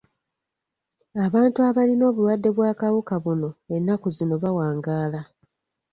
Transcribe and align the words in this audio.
Abantu 1.25 1.57
abalina 1.69 2.03
obuwadde 2.11 2.49
bw'akawuka 2.55 3.15
buno 3.23 3.49
ennaku 3.75 4.07
zino 4.15 4.35
bawangaala. 4.43 5.21